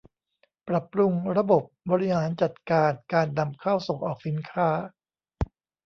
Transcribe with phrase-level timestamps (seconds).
[0.67, 4.69] ปรับปรุงระบบบริหารจัดการการนำเข้าส่งออกสินค้า